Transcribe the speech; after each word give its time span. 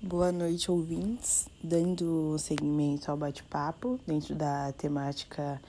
Boa 0.00 0.30
noite, 0.30 0.70
ouvintes. 0.70 1.48
Dando 1.60 2.38
seguimento 2.38 3.10
ao 3.10 3.16
bate-papo 3.16 3.98
dentro 4.06 4.32
da 4.32 4.72
temática 4.72 5.60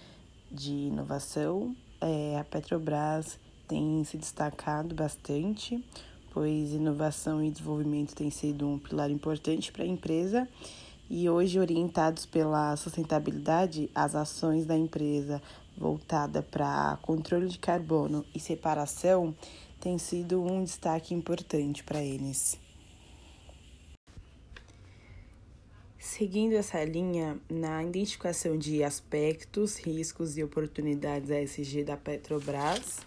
de 0.52 0.72
inovação, 0.72 1.76
é, 2.00 2.38
a 2.38 2.44
Petrobras 2.44 3.40
tem 3.68 4.04
se 4.04 4.18
destacado 4.18 4.94
bastante, 4.94 5.84
pois 6.32 6.72
inovação 6.74 7.44
e 7.44 7.50
desenvolvimento 7.50 8.14
tem 8.14 8.30
sido 8.30 8.68
um 8.68 8.78
pilar 8.78 9.10
importante 9.10 9.72
para 9.72 9.84
a 9.84 9.88
empresa. 9.88 10.48
E 11.10 11.28
hoje, 11.28 11.60
orientados 11.60 12.28
pela 12.28 12.76
sustentabilidade, 12.76 13.90
as 13.96 14.14
ações 14.14 14.64
da 14.64 14.78
empresa 14.78 15.42
voltada 15.76 16.44
para 16.44 17.00
controle 17.02 17.48
de 17.48 17.58
carbono 17.58 18.24
e 18.34 18.40
separação 18.40 19.34
têm 19.80 19.98
sido 19.98 20.40
um 20.40 20.64
destaque 20.64 21.16
importante 21.16 21.84
para 21.84 22.04
eles. 22.04 22.69
Seguindo 26.12 26.54
essa 26.54 26.84
linha, 26.84 27.40
na 27.48 27.84
identificação 27.84 28.58
de 28.58 28.84
aspectos, 28.84 29.78
riscos 29.78 30.40
e 30.40 30.44
oportunidades 30.44 31.30
ESG 31.30 31.84
da 31.84 31.96
Petrobras, 31.96 32.98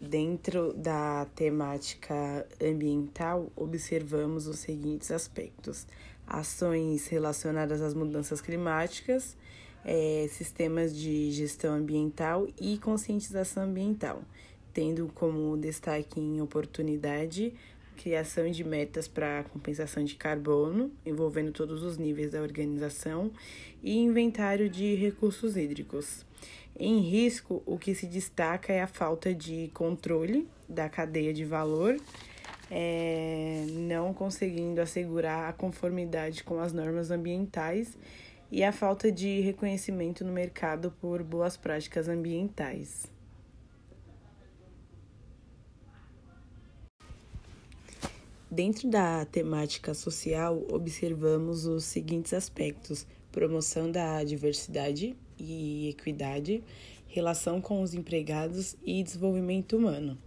dentro 0.00 0.72
da 0.72 1.26
temática 1.34 2.46
ambiental, 2.62 3.50
observamos 3.56 4.46
os 4.46 4.60
seguintes 4.60 5.10
aspectos: 5.10 5.84
ações 6.24 7.08
relacionadas 7.08 7.82
às 7.82 7.92
mudanças 7.92 8.40
climáticas, 8.40 9.36
é, 9.84 10.28
sistemas 10.30 10.96
de 10.96 11.32
gestão 11.32 11.74
ambiental 11.74 12.46
e 12.60 12.78
conscientização 12.78 13.64
ambiental, 13.64 14.22
tendo 14.72 15.10
como 15.12 15.56
destaque 15.56 16.20
em 16.20 16.40
oportunidade 16.40 17.52
criação 18.00 18.50
de 18.50 18.64
metas 18.64 19.06
para 19.06 19.44
compensação 19.44 20.02
de 20.02 20.14
carbono, 20.14 20.90
envolvendo 21.04 21.52
todos 21.52 21.82
os 21.82 21.98
níveis 21.98 22.30
da 22.30 22.40
organização, 22.40 23.30
e 23.82 23.98
inventário 23.98 24.70
de 24.70 24.94
recursos 24.94 25.56
hídricos. 25.56 26.24
Em 26.78 27.00
risco, 27.00 27.62
o 27.66 27.78
que 27.78 27.94
se 27.94 28.06
destaca 28.06 28.72
é 28.72 28.80
a 28.80 28.86
falta 28.86 29.34
de 29.34 29.70
controle 29.74 30.48
da 30.66 30.88
cadeia 30.88 31.32
de 31.32 31.44
valor, 31.44 31.96
é, 32.70 33.66
não 33.68 34.14
conseguindo 34.14 34.80
assegurar 34.80 35.50
a 35.50 35.52
conformidade 35.52 36.42
com 36.42 36.58
as 36.58 36.72
normas 36.72 37.10
ambientais 37.10 37.98
e 38.50 38.64
a 38.64 38.72
falta 38.72 39.12
de 39.12 39.40
reconhecimento 39.40 40.24
no 40.24 40.32
mercado 40.32 40.90
por 41.00 41.22
boas 41.22 41.56
práticas 41.56 42.08
ambientais. 42.08 43.19
Dentro 48.50 48.90
da 48.90 49.24
temática 49.24 49.94
social, 49.94 50.66
observamos 50.72 51.66
os 51.66 51.84
seguintes 51.84 52.32
aspectos: 52.32 53.06
promoção 53.30 53.88
da 53.88 54.24
diversidade 54.24 55.14
e 55.38 55.88
equidade, 55.90 56.60
relação 57.06 57.60
com 57.60 57.80
os 57.80 57.94
empregados 57.94 58.76
e 58.84 59.04
desenvolvimento 59.04 59.76
humano. 59.76 60.18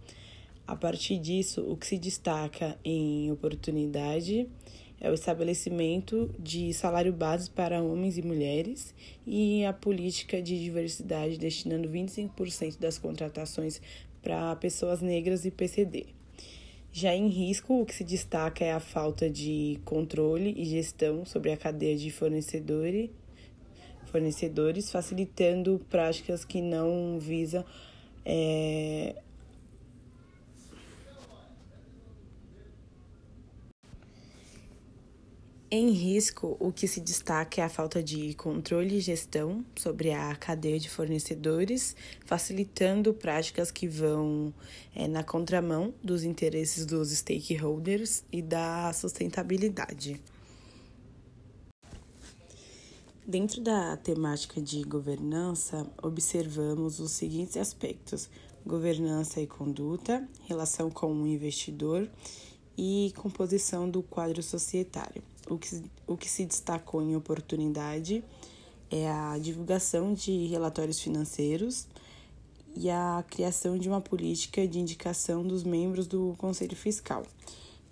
A 0.66 0.74
partir 0.74 1.18
disso, 1.18 1.70
o 1.70 1.76
que 1.76 1.86
se 1.86 1.98
destaca 1.98 2.78
em 2.82 3.30
oportunidade 3.30 4.48
é 4.98 5.10
o 5.10 5.14
estabelecimento 5.14 6.34
de 6.38 6.72
salário 6.72 7.12
base 7.12 7.50
para 7.50 7.82
homens 7.82 8.16
e 8.16 8.22
mulheres 8.22 8.94
e 9.26 9.66
a 9.66 9.72
política 9.74 10.40
de 10.40 10.58
diversidade 10.58 11.36
destinando 11.36 11.90
25% 11.90 12.78
das 12.78 12.96
contratações 12.96 13.82
para 14.22 14.56
pessoas 14.56 15.02
negras 15.02 15.44
e 15.44 15.50
PCD. 15.50 16.23
Já 16.96 17.12
em 17.12 17.26
risco, 17.26 17.80
o 17.80 17.84
que 17.84 17.92
se 17.92 18.04
destaca 18.04 18.64
é 18.64 18.72
a 18.72 18.78
falta 18.78 19.28
de 19.28 19.80
controle 19.84 20.54
e 20.56 20.64
gestão 20.64 21.24
sobre 21.24 21.50
a 21.50 21.56
cadeia 21.56 21.96
de 21.96 22.08
fornecedores, 22.08 23.10
fornecedores 24.06 24.92
facilitando 24.92 25.84
práticas 25.90 26.44
que 26.44 26.62
não 26.62 27.18
visam 27.18 27.64
é, 28.24 29.16
Em 35.76 35.90
risco, 35.90 36.56
o 36.60 36.70
que 36.70 36.86
se 36.86 37.00
destaca 37.00 37.60
é 37.60 37.64
a 37.64 37.68
falta 37.68 38.00
de 38.00 38.32
controle 38.34 38.98
e 38.98 39.00
gestão 39.00 39.64
sobre 39.74 40.12
a 40.12 40.36
cadeia 40.36 40.78
de 40.78 40.88
fornecedores, 40.88 41.96
facilitando 42.24 43.12
práticas 43.12 43.72
que 43.72 43.88
vão 43.88 44.54
é, 44.94 45.08
na 45.08 45.24
contramão 45.24 45.92
dos 46.00 46.22
interesses 46.22 46.86
dos 46.86 47.10
stakeholders 47.10 48.22
e 48.30 48.40
da 48.40 48.92
sustentabilidade. 48.92 50.22
Dentro 53.26 53.60
da 53.60 53.96
temática 53.96 54.62
de 54.62 54.80
governança, 54.84 55.84
observamos 56.00 57.00
os 57.00 57.10
seguintes 57.10 57.56
aspectos: 57.56 58.30
governança 58.64 59.40
e 59.40 59.46
conduta, 59.48 60.24
relação 60.46 60.88
com 60.88 61.12
o 61.12 61.26
investidor 61.26 62.08
e 62.78 63.12
composição 63.16 63.90
do 63.90 64.04
quadro 64.04 64.40
societário. 64.40 65.33
O 65.48 65.58
que, 65.58 65.82
o 66.06 66.16
que 66.16 66.28
se 66.28 66.44
destacou 66.46 67.02
em 67.02 67.14
oportunidade 67.16 68.24
é 68.90 69.10
a 69.10 69.36
divulgação 69.38 70.14
de 70.14 70.46
relatórios 70.46 71.00
financeiros 71.00 71.86
e 72.76 72.90
a 72.90 73.24
criação 73.28 73.78
de 73.78 73.88
uma 73.88 74.00
política 74.00 74.66
de 74.66 74.78
indicação 74.78 75.46
dos 75.46 75.62
membros 75.62 76.06
do 76.06 76.34
Conselho 76.38 76.76
Fiscal. 76.76 77.24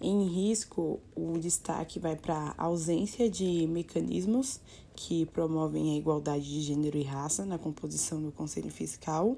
Em 0.00 0.26
risco, 0.26 0.98
o 1.14 1.38
destaque 1.38 2.00
vai 2.00 2.16
para 2.16 2.54
a 2.58 2.64
ausência 2.64 3.30
de 3.30 3.66
mecanismos 3.68 4.58
que 4.96 5.26
promovem 5.26 5.92
a 5.92 5.96
igualdade 5.96 6.44
de 6.44 6.60
gênero 6.60 6.98
e 6.98 7.04
raça 7.04 7.44
na 7.44 7.56
composição 7.56 8.20
do 8.20 8.32
Conselho 8.32 8.70
Fiscal 8.70 9.36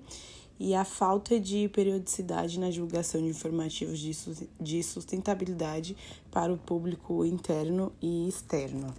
e 0.59 0.75
a 0.75 0.85
falta 0.85 1.39
de 1.39 1.69
periodicidade 1.69 2.61
na 2.61 2.71
divulgação 2.71 3.21
de 3.21 3.29
informativos 3.29 3.99
de 4.61 4.83
sustentabilidade 4.83 5.97
para 6.31 6.53
o 6.53 6.59
público 6.59 7.25
interno 7.25 7.93
e 8.01 8.29
externo. 8.29 8.95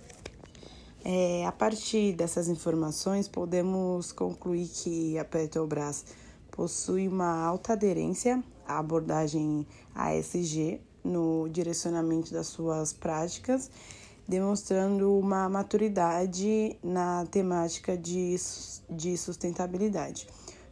É, 1.03 1.45
a 1.45 1.51
partir 1.51 2.13
dessas 2.13 2.47
informações, 2.47 3.27
podemos 3.27 4.11
concluir 4.11 4.67
que 4.67 5.19
a 5.19 5.23
Petrobras 5.23 6.03
possui 6.49 7.07
uma 7.07 7.45
alta 7.45 7.73
aderência 7.73 8.43
à 8.67 8.79
abordagem 8.79 9.67
ASG 9.93 10.81
no 11.03 11.47
direcionamento 11.49 12.33
das 12.33 12.47
suas 12.47 12.91
práticas, 12.91 13.69
demonstrando 14.27 15.15
uma 15.19 15.47
maturidade 15.47 16.75
na 16.83 17.23
temática 17.27 17.95
de, 17.95 18.35
de 18.89 19.15
sustentabilidade. 19.15 20.27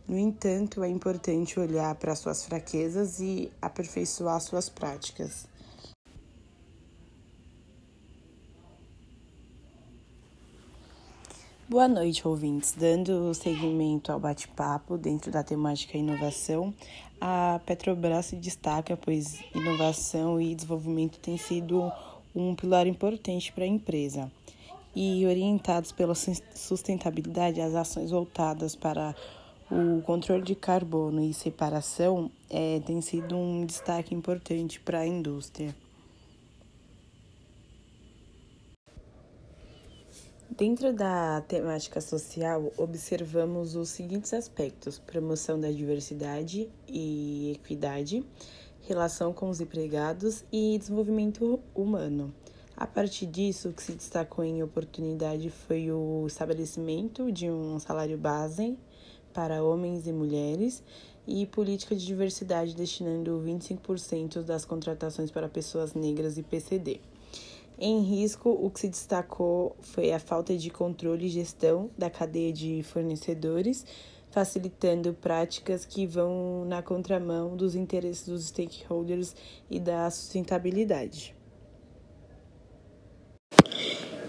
No 0.07 0.17
entanto, 0.17 0.83
é 0.83 0.89
importante 0.89 1.59
olhar 1.59 1.95
para 1.95 2.15
suas 2.15 2.45
fraquezas 2.45 3.19
e 3.19 3.51
aperfeiçoar 3.61 4.39
suas 4.41 4.67
práticas. 4.67 5.47
Boa 11.69 11.87
noite, 11.87 12.27
ouvintes. 12.27 12.73
Dando 12.77 13.33
seguimento 13.33 14.11
ao 14.11 14.19
bate-papo 14.19 14.97
dentro 14.97 15.31
da 15.31 15.41
temática 15.41 15.97
inovação, 15.97 16.73
a 17.19 17.61
Petrobras 17.65 18.27
se 18.27 18.35
destaca, 18.35 18.97
pois 18.97 19.39
inovação 19.55 20.39
e 20.39 20.53
desenvolvimento 20.53 21.17
têm 21.19 21.37
sido 21.37 21.89
um 22.35 22.53
pilar 22.53 22.85
importante 22.85 23.51
para 23.53 23.63
a 23.63 23.67
empresa. 23.67 24.29
E 24.93 25.25
orientados 25.25 25.93
pela 25.93 26.13
sustentabilidade, 26.13 27.61
as 27.61 27.73
ações 27.73 28.11
voltadas 28.11 28.75
para 28.75 29.15
o 29.71 30.01
controle 30.01 30.43
de 30.43 30.55
carbono 30.55 31.23
e 31.23 31.33
separação 31.33 32.29
é, 32.49 32.79
tem 32.81 33.01
sido 33.01 33.35
um 33.35 33.65
destaque 33.65 34.13
importante 34.13 34.79
para 34.79 34.99
a 34.99 35.07
indústria. 35.07 35.75
Dentro 40.55 40.93
da 40.93 41.41
temática 41.41 41.99
social, 41.99 42.71
observamos 42.77 43.75
os 43.75 43.89
seguintes 43.89 44.33
aspectos: 44.33 44.99
promoção 44.99 45.59
da 45.59 45.71
diversidade 45.71 46.69
e 46.87 47.53
equidade, 47.55 48.23
relação 48.81 49.33
com 49.33 49.49
os 49.49 49.59
empregados 49.59 50.43
e 50.51 50.77
desenvolvimento 50.77 51.59
humano. 51.73 52.31
A 52.77 52.85
partir 52.85 53.25
disso, 53.25 53.69
o 53.69 53.73
que 53.73 53.81
se 53.81 53.93
destacou 53.93 54.43
em 54.43 54.61
oportunidade 54.61 55.49
foi 55.49 55.91
o 55.91 56.25
estabelecimento 56.27 57.31
de 57.31 57.49
um 57.49 57.79
salário 57.79 58.17
base 58.17 58.77
para 59.33 59.63
homens 59.63 60.07
e 60.07 60.13
mulheres 60.13 60.83
e 61.27 61.45
política 61.45 61.95
de 61.95 62.05
diversidade 62.05 62.75
destinando 62.75 63.41
25% 63.45 64.43
das 64.43 64.65
contratações 64.65 65.31
para 65.31 65.49
pessoas 65.49 65.93
negras 65.93 66.37
e 66.37 66.43
PCD. 66.43 66.99
Em 67.79 68.01
risco, 68.01 68.49
o 68.49 68.69
que 68.69 68.81
se 68.81 68.89
destacou 68.89 69.75
foi 69.81 70.11
a 70.11 70.19
falta 70.19 70.55
de 70.55 70.69
controle 70.69 71.25
e 71.25 71.29
gestão 71.29 71.89
da 71.97 72.09
cadeia 72.09 72.53
de 72.53 72.83
fornecedores, 72.83 73.85
facilitando 74.29 75.13
práticas 75.13 75.85
que 75.85 76.05
vão 76.05 76.65
na 76.65 76.81
contramão 76.81 77.55
dos 77.55 77.75
interesses 77.75 78.27
dos 78.27 78.45
stakeholders 78.45 79.35
e 79.69 79.79
da 79.79 80.09
sustentabilidade. 80.09 81.35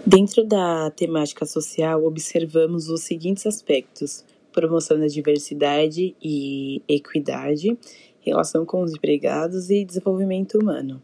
Dentro 0.07 0.45
da 0.45 0.91
temática 0.91 1.45
social, 1.45 2.03
observamos 2.03 2.89
os 2.89 3.01
seguintes 3.01 3.47
aspectos: 3.47 4.23
promoção 4.55 4.97
da 4.97 5.07
diversidade 5.07 6.15
e 6.23 6.81
equidade, 6.87 7.77
relação 8.21 8.65
com 8.65 8.81
os 8.81 8.93
empregados 8.93 9.69
e 9.69 9.83
desenvolvimento 9.83 10.57
humano. 10.57 11.03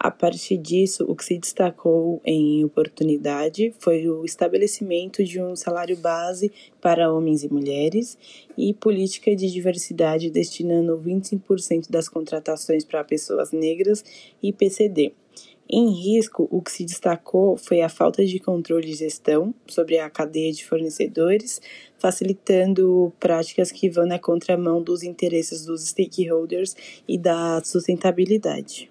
A 0.00 0.12
partir 0.12 0.56
disso, 0.56 1.04
o 1.08 1.14
que 1.14 1.24
se 1.24 1.36
destacou 1.36 2.22
em 2.24 2.64
oportunidade 2.64 3.74
foi 3.80 4.08
o 4.08 4.24
estabelecimento 4.24 5.24
de 5.24 5.42
um 5.42 5.56
salário 5.56 5.96
base 5.96 6.52
para 6.80 7.12
homens 7.12 7.42
e 7.42 7.52
mulheres 7.52 8.16
e 8.56 8.72
política 8.72 9.34
de 9.34 9.50
diversidade 9.50 10.30
destinando 10.30 10.96
25% 10.96 11.90
das 11.90 12.08
contratações 12.08 12.84
para 12.84 13.02
pessoas 13.02 13.50
negras 13.50 14.04
e 14.40 14.52
PCD. 14.52 15.12
Em 15.70 15.90
risco, 15.90 16.48
o 16.50 16.62
que 16.62 16.72
se 16.72 16.82
destacou 16.82 17.58
foi 17.58 17.82
a 17.82 17.90
falta 17.90 18.24
de 18.24 18.38
controle 18.38 18.90
e 18.90 18.94
gestão 18.94 19.54
sobre 19.66 19.98
a 19.98 20.08
cadeia 20.08 20.50
de 20.50 20.64
fornecedores, 20.64 21.60
facilitando 21.98 23.12
práticas 23.20 23.70
que 23.70 23.90
vão 23.90 24.06
na 24.06 24.18
contramão 24.18 24.82
dos 24.82 25.02
interesses 25.02 25.66
dos 25.66 25.86
stakeholders 25.86 26.74
e 27.06 27.18
da 27.18 27.62
sustentabilidade. 27.62 28.90